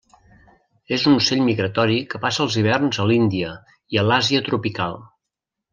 [0.97, 3.55] És un ocell migratori que passa els hiverns a l'Índia
[3.97, 5.03] i a l'Àsia tropical.